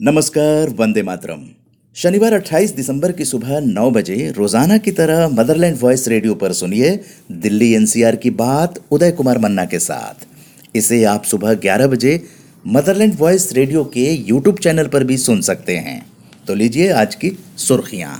[0.00, 1.42] नमस्कार, वंदे मातरम।
[1.96, 6.88] शनिवार 28 दिसंबर की सुबह 9 बजे रोज़ाना की तरह मदरलैंड वॉइस रेडियो पर सुनिए
[7.32, 10.26] दिल्ली एनसीआर की बात उदय कुमार मन्ना के साथ।
[10.76, 12.20] इसे आप सुबह 11 बजे
[12.66, 16.00] मदरलैंड वॉइस रेडियो के यूट्यूब चैनल पर भी सुन सकते हैं।
[16.48, 18.16] तो लीजिए आज की सुर्खियाँ।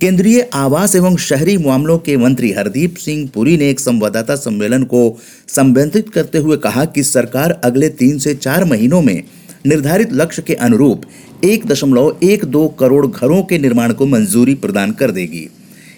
[0.00, 5.06] केंद्रीय आवास एवं शहरी मामलों के मंत्री हरदीप सिंह पुरी ने एक संवाददाता सम्मेलन को
[5.48, 9.22] संबोधित करते हुए कहा कि सरकार अगले तीन से चार महीनों में
[9.66, 11.02] निर्धारित लक्ष्य के अनुरूप
[11.44, 15.48] एक दशमलव एक दो करोड़ घरों के निर्माण को मंजूरी प्रदान कर देगी।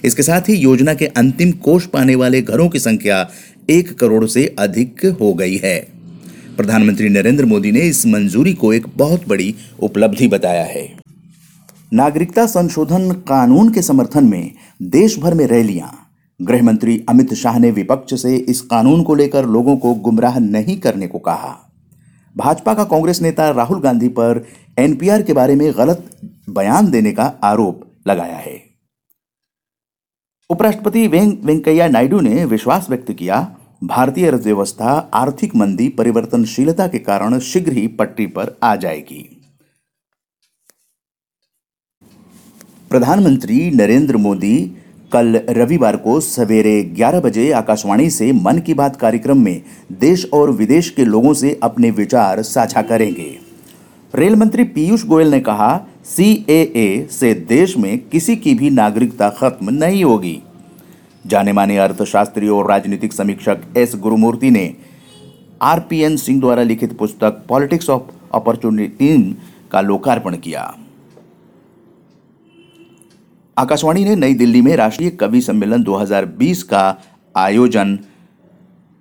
[0.04, 3.30] इसके साथ ही योजना के अंतिम कोष पाने वाले घरों की संख्या
[3.70, 5.78] एक करोड़ से अधिक हो गई है।
[6.56, 10.96] प्रधानमंत्री नरेंद्र मोदी ने इस मंजूरी को एक बहुत बड़ी उपलब्धि बताया है।
[11.92, 14.50] नागरिकता संशोधन कानून के समर्थन में
[14.83, 16.08] देश भर में रैलियाँ।
[16.42, 20.80] गृह मंत्री अमित शाह ने विपक्ष से इस कानून को लेकर लोगों को गुमराह नहीं
[20.80, 21.66] करने को कहा।
[22.36, 24.44] भाजपा का कांग्रेस नेता राहुल गांधी पर
[24.78, 26.10] एनपीआर के बारे में गलत
[26.50, 28.61] बयान देने का आरोप लगाया है।
[30.50, 37.72] उपराष्ट्रपति वेंकैया नायडू ने विश्वास व्यक्त किया, भारतीय अर्थव्यवस्था आर्थिक मंदी, परिवर्तनशीलता के कारण शीघ्र
[37.72, 39.22] ही पटरी पर आ जाएगी।
[42.91, 44.77] प्रधानमंत्री नरेंद्र मोदी
[45.12, 49.62] कल रविवार को सवेरे 11 बजे आकाशवाणी से मन की बात कार्यक्रम में
[49.92, 53.38] देश और विदेश के लोगों से अपने विचार साझा करेंगे।
[54.14, 59.70] रेल मंत्री पीयूष गोयल ने कहा सीएए से देश में किसी की भी नागरिकता खत्म
[59.70, 60.42] नहीं होगी।
[61.27, 64.74] जाने माने अर्थशास्त्री और राजनीतिक समीक्षक एस गुरुमूर्ति ने
[65.62, 68.02] आरपीएन सिंह द्वारा लिखित पुस्तक पॉलिटिक्स ऑफ़
[68.34, 69.36] अपॉर्चुनिटी
[69.72, 70.74] का लोकार्पण किया।
[73.58, 76.96] आकाशवाणी ने नई दिल्ली में राष्ट्रीय कवि सम्मेलन 2020 का
[77.36, 77.98] आयोजन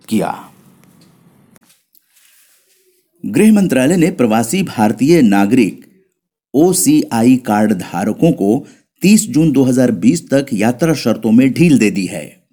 [0.10, 0.50] किया।
[3.26, 5.86] गृह मंत्रालय ने प्रवासी भारतीय नागरिक
[6.54, 8.68] ओसीआई कार्ड धारकों को
[9.02, 12.44] 30 जून 2020 तक यात्रा शर्तों में ढील दे दी है।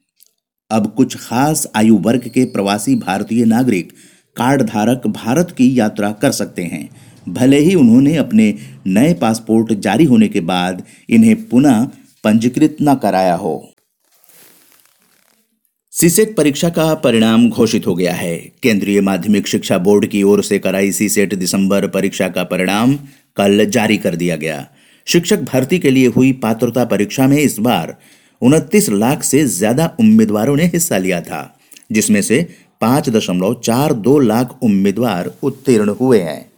[0.71, 3.93] अब कुछ खास आयु वर्ग के प्रवासी भारतीय नागरिक
[4.37, 8.55] कार्ड धारक भारत की यात्रा कर सकते हैं। भले ही उन्होंने अपने
[8.89, 11.85] नए पासपोर्ट जारी होने के बाद इन्हें पुनः
[12.25, 13.69] पंजीकृत न कराया हो।
[15.93, 20.59] सीसेट परीक्षा का परिणाम घोषित हो गया है। केंद्रीय माध्यमिक शिक्षा बोर्ड की ओर से
[20.59, 22.95] कराई सीसेट दिसंबर परीक्षा का परिणाम
[23.37, 24.67] कल जारी कर दिया गया।
[25.07, 27.97] शिक्षक भर्ती के लिए हुई पात्रता परीक्षा में इस बार
[28.43, 31.59] उनतीस लाख से ज़्यादा उम्मीदवारों ने हिस्सा लिया था,
[31.93, 32.47] जिसमें से
[32.81, 36.52] पाँच दशमलव चार दो लाख उम्मीदवार उत्तीर्ण हुए हैं।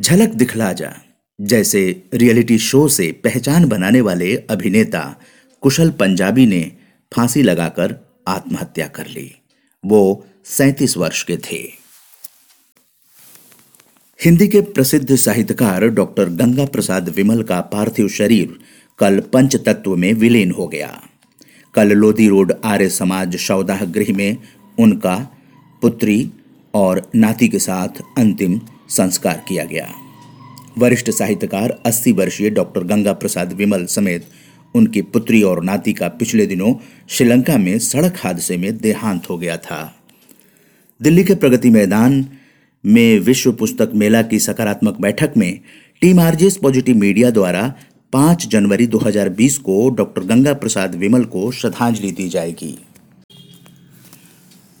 [0.00, 0.92] झलक दिखला जा,
[1.40, 5.20] जैसे रियलिटी शो से पहचान बनाने वाले अभिनेता
[5.60, 6.72] कुशल पंजाबी ने
[7.12, 7.94] फांसी लगाकर
[8.28, 9.30] आत्महत्या कर ली।
[9.84, 11.60] वो सैतीस वर्ष के थे।
[14.24, 18.58] हिंदी के प्रसिद्ध साहित्यकार डॉक्टर गंगा प्रसाद विमल का पार्थिव शरीर
[18.98, 21.02] कल पंच तत्व में विलीन हो गया।
[21.74, 24.36] कल लोधी रोड आर्य समाज शवदाह गृह में
[24.78, 25.16] उनका
[25.82, 26.30] पुत्री
[26.74, 29.88] और नाती के साथ अंतिम संस्कार किया गया।
[30.78, 34.26] वरिष्ठ साहित्यकार 80 वर्षीय डॉक्टर गंगा प्रसाद विमल समेत
[34.74, 36.74] उनकी पुत्री और नाती का पिछले दिनों
[37.08, 39.96] श्रीलंका में सड़क हादसे में देहांत हो गया था।
[41.02, 42.24] दिल्ली के प्रगति मैदान
[42.86, 45.60] में विश्व पुस्तक मेला की सकारात्मक बैठक में
[46.00, 47.74] टीम आरजेस पॉजिटिव मीडिया द्वारा
[48.12, 52.78] 5 जनवरी 2020 को डॉक्टर गंगा प्रसाद विमल को श्रद्धांजलि दी जाएगी।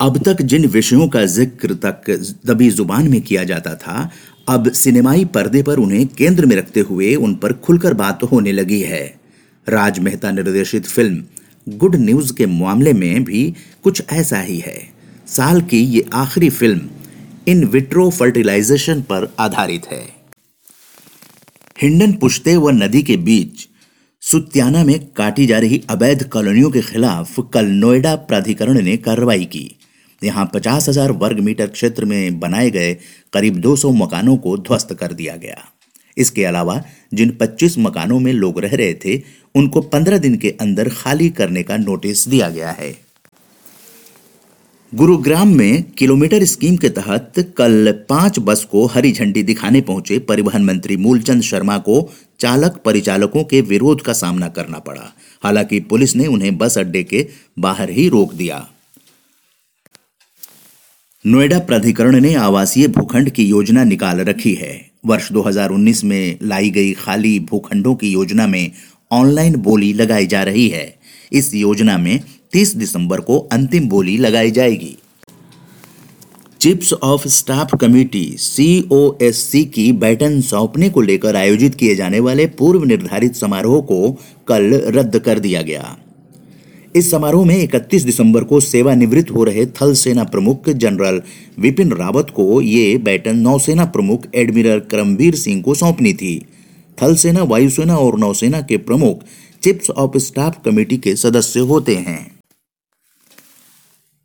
[0.00, 2.04] अब तक जिन विषयों का ज़िक्र तक
[2.46, 4.10] दबी ज़ुबान में किया जाता था,
[4.48, 8.80] अब सिनेमाई पर्दे पर उन्हें केंद्र में रखते हुए उन पर खुलकर बात होने लगी
[8.82, 9.02] है।
[9.66, 13.42] राज मेहता निर्देशित फ़िल्म गुड न्यूज़ के मामले में भी
[13.84, 14.78] कुछ ऐसा ही है।
[15.28, 16.88] साल की ये आखिरी फ़िल्म
[17.48, 20.02] इन विट्रो फर्टिलाइजेशन पर आधारित है।
[21.76, 23.66] हिंडन पुश्ते व नदी के बीच
[24.22, 29.70] सुत्याना में काटी जा रही अवैध कॉलोनियों के खिलाफ कल नोएडा प्राधिकरण ने कार्रवाई की।
[30.22, 32.94] यहाँ पचास हज़ार वर्ग मीटर क्षेत्र में बनाए गए
[33.32, 35.58] करीब 200 मकानों को ध्वस्त कर दिया गया।
[36.16, 36.82] इसके अलावा
[37.14, 39.22] जिन 25 मकानों में लोग रह रहे थे,
[39.54, 42.94] उनको 15 दिन के अंदर खाली करने का नोटिस दिया गया है।
[44.92, 50.64] गुरुग्राम में किलोमीटर स्कीम के तहत कल पाँच बस को हरी झंडी दिखाने पहुँचे परिवहन
[50.64, 55.12] मंत्री मूलचंद शर्मा को चालक परिचालकों के विरोध का सामना करना पड़ा।
[55.42, 57.26] हालाँकि पुलिस ने उन्हें बस अड्डे के
[57.58, 58.66] बाहर ही रोक दिया।
[61.26, 66.92] नोएडा प्राधिकरण ने आवासीय भूखंड की योजना निकाल रखी है। वर्ष 2019 में लाई गई
[66.92, 68.72] खाली भूखंडों की योजना में
[69.12, 70.98] ऑनलाइन बोली लगाई जा रही है।
[71.32, 72.20] इस योजना में
[72.52, 74.96] 30 दिसंबर को अंतिम बोली लगाई जाएगी।
[76.60, 82.84] Chiefs of staff committee COSC की बैटन सौंपने को लेकर आयोजित किए जाने वाले पूर्व
[82.84, 84.18] निर्धारित समारोह को
[84.48, 85.98] कल रद्द कर दिया गया।
[86.96, 91.22] इस समारोह में 31 दिसंबर को सेवानिवृत्त हो रहे थल सेना प्रमुख जनरल
[91.58, 96.46] विपिन रावत को ये बैटन नौसेना प्रमुख एडमिरल करमवीर सिंह को सौंपनी थी।
[97.02, 99.20] थल सेना, वायुसेना और नौसेना के प्रमुख
[99.62, 102.40] चिप्स ऑफ़ स्टाफ कमेटी के सदस्य होते हैं।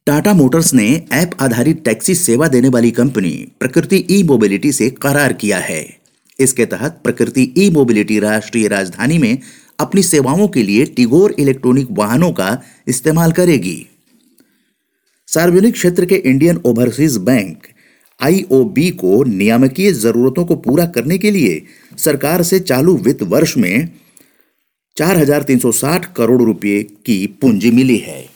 [0.07, 5.33] टाटा मोटर्स ने ऐप आधारित टैक्सी सेवा देने वाली कंपनी प्रकृति ई मोबिलिटी से करार
[5.33, 5.97] किया है।
[6.39, 9.37] इसके तहत प्रकृति ई मोबिलिटी राष्ट्रीय राजधानी में
[9.79, 13.87] अपनी सेवाओं के लिए टिगोर इलेक्ट्रॉनिक वाहनों का इस्तेमाल करेगी।
[15.27, 17.67] सार्वजनिक क्षेत्र के इंडियन ओवरसीज बैंक
[18.21, 21.61] आईओबी को नियामकीय जरूरतों को पूरा करने के लिए
[21.97, 23.89] सरकार से चालू वित्त वर्ष में
[24.97, 28.29] 4,360 करोड़ रुपए की पूंजी मिली है।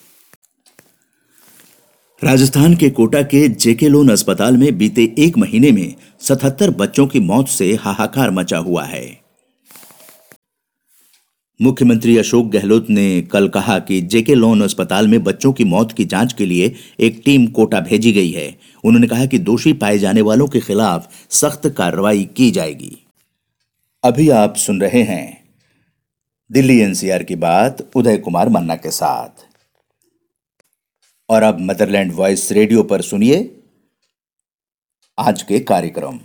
[2.24, 7.19] राजस्थान के कोटा के जेके लोन अस्पताल में बीते एक महीने में 77 बच्चों की
[7.19, 9.28] मौत से हाहाकार मचा हुआ है।
[11.61, 16.06] मुख्यमंत्री अशोक गहलोत ने कल कहा कि जेके लोन अस्पताल में बच्चों की मौत की
[16.06, 20.21] जाँच के लिए एक टीम कोटा भेजी गई है। उन्होंने कहा कि दोषी पाए जाने
[20.21, 22.97] वालों के खिलाफ सख्त कार्रवाई की जाएगी।
[24.03, 25.44] अभी आप सुन रहे हैं
[26.51, 29.45] दिल्ली एनसीआर की बात, उदय कुमार मन्ना के साथ।
[31.29, 33.55] और अब मदरलैंड वॉइस रेडियो पर सुनिए
[35.19, 36.19] आज के कार्यक्रम।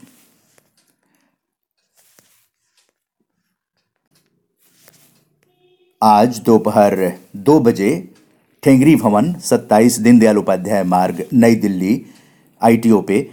[6.04, 8.14] आज दोपहर दो बजे
[8.62, 12.06] ठेंगरी भवन 27 दीनदयाल उपाध्याय मार्ग, नई दिल्ली,
[12.62, 13.30] आईटीओ पे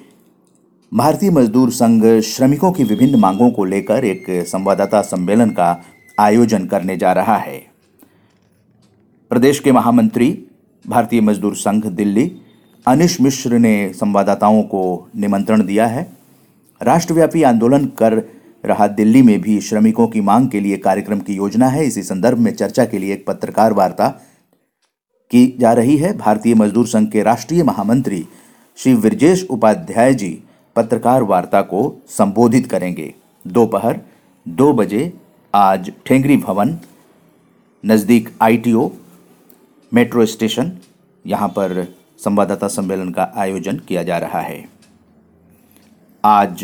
[0.93, 5.83] भारतीय मजदूर संघ श्रमिकों की विभिन्न मांगों को लेकर एक संवाददाता सम्मेलन का
[6.19, 7.65] आयोजन करने जा रहा है।
[9.29, 10.45] प्रदेश के महामंत्री,
[10.87, 12.41] भारतीय मजदूर संघ दिल्ली,
[12.87, 16.11] अनिश मिश्र ने संवाददाताओं को निमंत्रण दिया है।
[16.81, 21.67] राष्ट्रव्यापी आंदोलन कर रहा दिल्ली में भी श्रमिकों की मांग के लिए कार्यक्रम की योजना
[21.67, 24.07] है। इसी संदर्भ में चर्चा के लिए एक पत्रकार वार्ता
[25.31, 28.25] की जा रही है। भारतीय मजदूर संघ के राष्ट्रीय महामंत्री
[28.77, 30.37] श्री विरजेश उपाध्याय जी
[30.75, 33.13] पत्रकार वार्ता को संबोधित करेंगे।
[33.45, 33.99] दोपहर
[34.45, 35.11] दो बजे
[35.53, 36.77] आज ठेंगरी भवन,
[37.83, 38.89] नज़दीक आईटीओ,
[39.91, 40.71] मेट्रो स्टेशन,
[41.25, 41.85] यहाँ पर
[42.19, 44.63] संवाददाता सम्मेलन का आयोजन किया जा रहा है।
[46.23, 46.63] आज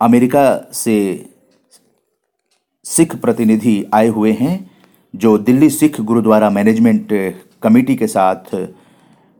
[0.00, 0.96] अमेरिका से
[2.84, 4.70] सिख प्रतिनिधि आए हुए हैं,
[5.14, 7.08] जो दिल्ली सिख गुरुद्वारा मैनेजमेंट
[7.62, 8.54] कमेटी के साथ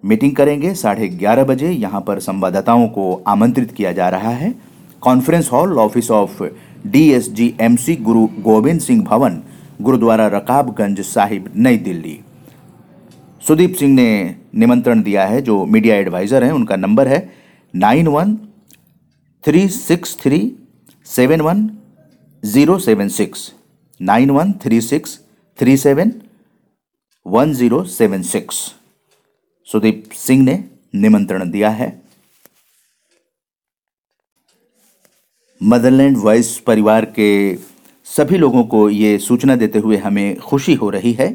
[0.05, 4.55] मीटिंग करेंगे। साढ़े ग्यारह बजे यहाँ पर संवाददाताओं को आमंत्रित किया जा रहा है।
[5.03, 6.43] Conference hall, office of
[6.87, 9.41] DSG MC Guru Gobind Singh भवन,
[9.83, 12.19] गुरुद्वारा रकाबगंज साहिब, नई दिल्ली।
[13.43, 17.29] सुदीप सिंह ने निमंत्रण दिया है, जो मीडिया एडवाइज़र हैं, उनका नंबर है
[17.75, 18.37] nine one
[19.47, 20.39] three six three
[21.07, 21.69] seven one
[22.43, 23.53] zero seven six
[24.01, 25.19] nine one three six
[25.59, 26.13] three seven
[27.27, 28.57] one zero seven six
[29.69, 30.65] Sudeep Singh ने
[30.95, 31.89] निमंत्रण दिया है।
[35.61, 37.31] मदरलैंड वॉइस परिवार के
[38.07, 41.33] सभी लोगों को ये सूचना देते हुए हमें खुशी हो रही है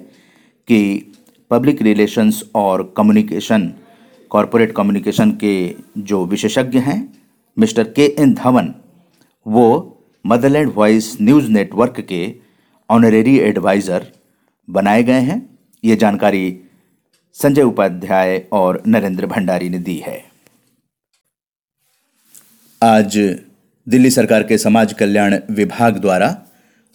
[0.67, 0.81] कि
[1.51, 3.71] पब्लिक रिलेशंस और कम्युनिकेशन,
[4.31, 7.24] कॉरपोरेट कम्युनिकेशन के जो विशेषज्ञ हैं
[7.57, 8.73] मिस्टर के एन धवन,
[9.45, 9.91] वो
[10.25, 12.21] मदरलैंड वॉइस न्यूज़ नेटवर्क के
[12.89, 14.05] ऑनरेरी एडवाइज़र
[14.67, 15.41] बनाए गए हैं।
[15.83, 16.45] ये जानकारी
[17.35, 20.23] संजय उपाध्याय और नरेंद्र भंडारी ने दी है।
[22.81, 23.17] आज
[23.87, 26.35] दिल्ली सरकार के समाज कल्याण विभाग द्वारा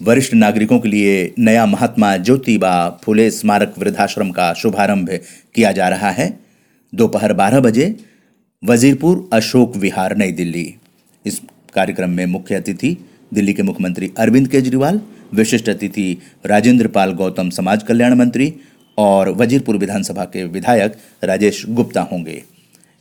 [0.00, 2.74] वरिष्ठ नागरिकों के लिए नया महात्मा ज्योतिबा
[3.04, 5.08] फुले स्मारक वृद्धाश्रम का शुभारंभ
[5.54, 6.28] किया जा रहा है।
[6.92, 7.94] दोपहर बारह बजे
[8.62, 10.64] वजीरपुर अशोक विहार, नई दिल्ली।
[11.24, 11.40] इस
[11.74, 12.88] कार्यक्रम में मुख्य अतिथि
[13.34, 15.00] दिल्ली के मुख्यमंत्री अरविंद केजरीवाल,
[15.34, 16.04] विशिष्ट अतिथि
[16.46, 18.52] राजेंद्र पाल गौतम समाज कल्याण मंत्री
[18.98, 22.42] और वजीरपुर विधानसभा के विधायक राजेश गुप्ता होंगे।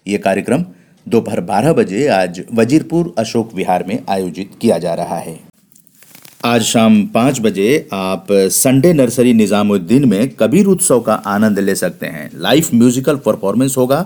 [0.06, 0.64] ये कार्यक्रम
[1.08, 5.38] दोपहर बारह बजे आज वजीरपुर अशोक विहार में आयोजित किया जा रहा है।
[6.46, 12.06] आज शाम पाँच बजे आप संडे नर्सरी निज़ामुद्दीन में कबीर उत्सव का आनंद ले सकते
[12.08, 14.02] हैं। लाइव म्यूजिकल परफॉर्मेंस होगा।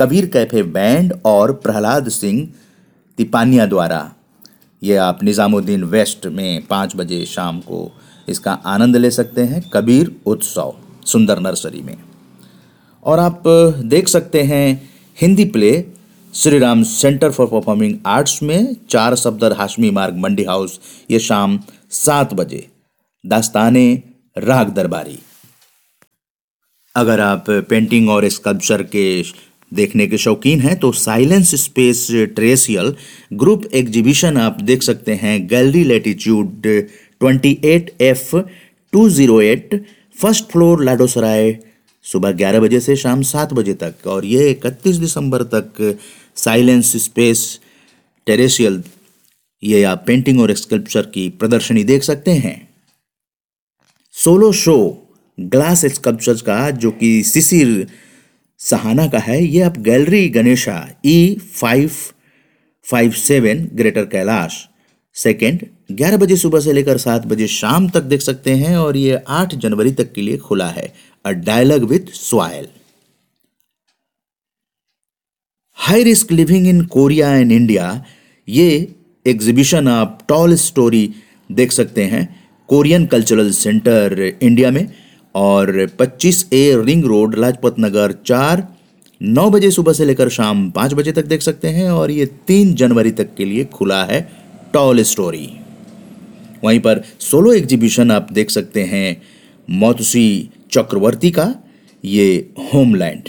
[0.00, 2.46] कबीर कैफ़े बैंड और प्रहलाद सिंह
[3.18, 4.00] तिपानिया द्वारा।
[4.82, 7.80] ये आप निज़ामुद्दीन वेस्ट में पाँच बजे शाम को
[8.28, 10.74] इसका आनंद ले सकते हैं कबीर उत्सव
[11.06, 11.96] सुंदर नर्सरी में।
[13.04, 13.42] और आप
[13.86, 15.72] देख सकते हैं Hindi play
[16.34, 20.80] Shri Ram centre for performing arts में चार सफदर हाशमी मार्ग मंडी हाउस,
[21.10, 21.58] ये शाम
[21.90, 22.66] सात बजे।
[23.24, 24.02] दास्ताने
[24.36, 25.18] राग दरबारी।
[26.94, 29.22] अगर आप पेंटिंग और स्कल्पचर के
[29.74, 32.94] देखने के शौकीन हैं तो साइलेंस स्पेस ट्रेसियल
[33.32, 36.66] ग्रुप एग्जीबिशन आप देख सकते हैं gallery Latitude
[37.22, 38.36] 28 F
[38.96, 39.76] 208
[40.20, 41.58] first floor Ladosarai
[42.02, 45.98] सुबह 11 बजे से शाम 7 बजे तक और ये 31 दिसंबर तक
[46.36, 47.60] साइलेंस स्पेस
[48.26, 48.82] टेरेसियल
[49.62, 52.68] ये आप पेंटिंग और स्कल्पचर की प्रदर्शनी देख सकते हैं।
[54.12, 55.06] सोलो शो
[55.40, 57.86] ग्लास स्कल्पचर का, जो कि सिसिर
[58.60, 60.74] सहाना का है, ये आप gallery Ganesha
[61.06, 61.90] E five
[62.86, 64.66] five seven Greater Kailash
[65.16, 69.22] second ग्यारह बजे सुबह से लेकर सात बजे शाम तक देख सकते हैं और ये
[69.28, 70.92] आठ जनवरी तक के लिए खुला है।
[71.24, 72.68] A dialogue with soil
[75.78, 78.04] high risk living in Korea and India
[78.48, 78.94] ये
[79.26, 81.08] एग्जीबिशन आप टॉल स्टोरी
[81.50, 82.28] देख सकते हैं।
[82.68, 84.86] कोरियन कल्चरल सेंटर इंडिया में।
[85.34, 88.66] और 25 A ring road Lajpat Nagar चार,
[89.20, 92.74] नौ बजे सुबह से लेकर शाम पाँच बजे तक देख सकते हैं और ये तीन
[92.74, 94.20] जनवरी तक के लिए खुला है
[94.74, 95.48] टॉल स्टोरी।
[96.64, 99.22] वहीं पर सोलो एग्जीबिशन आप देख सकते हैं,
[99.70, 101.54] मौतुसी चक्रवर्ती का,
[102.04, 103.28] ये होमलैंड।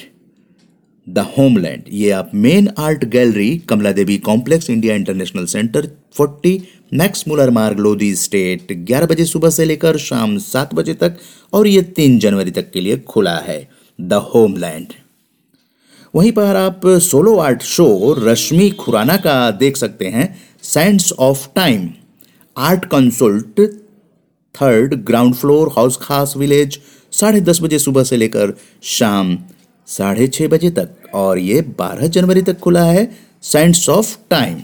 [1.10, 5.88] द होमलैंड ये आप main art gallery Kamla Devi complex India international centre
[6.20, 6.60] 40
[6.94, 11.18] Max Muller Marg Lodhi estate 11 बजे सुबह से लेकर शाम 7 बजे तक,
[11.54, 13.70] और ये 3 जनवरी तक के लिए खुला है।
[14.02, 14.94] द होमलैंड
[16.16, 21.90] वहीं पर आप solo art show Rashmi Khurana का देख सकते हैं। Sense of time
[22.58, 23.62] art consult
[24.56, 26.80] third ground floor Hauz Khas village
[27.12, 29.38] साढ़े दस बजे सुबह से लेकर शाम
[29.92, 33.10] साढ़े छः बजे तक, और ये बारह जनवरी तक खुला है
[33.44, 34.62] science of time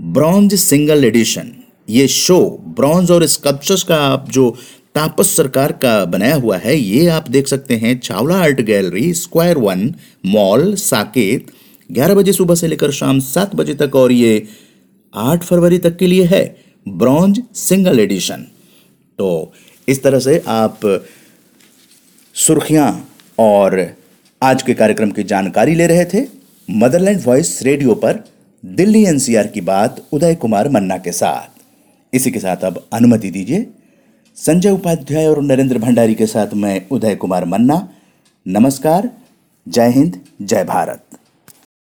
[0.00, 1.52] bronze single edition
[1.88, 2.38] ये शो
[2.76, 4.50] ब्रॉन्ज और स्कल्पचर्स का आप जो
[4.94, 9.58] तापस सरकार का बनाया हुआ है, ये आप देख सकते हैं Chawla art gallery square
[9.58, 9.94] one
[10.26, 11.46] mall Saket
[11.92, 14.46] ग्यारह बजे सुबह से लेकर शाम सात बजे तक, और ये
[15.14, 16.44] आठ फरवरी तक के लिए है
[16.88, 18.46] ब्रॉन्ज सिंगल एडिशन
[19.18, 19.52] तो
[19.88, 20.80] इस तरह से आप
[22.34, 23.07] सुर्खियाँ
[23.38, 23.86] और
[24.42, 26.26] आज के कार्यक्रम की जानकारी ले रहे थे
[26.68, 28.24] मदरलैंड वॉइस रेडियो पर
[28.64, 33.66] दिल्ली एनसीआर की बात उदय कुमार मन्ना के साथ। इसी के साथ अब अनुमति दीजिए,
[34.36, 37.88] संजय उपाध्याय और नरेंद्र भंडारी के साथ मैं उदय कुमार मन्ना।
[38.46, 39.10] नमस्कार,
[39.66, 41.02] जय हिंद, जय भारत।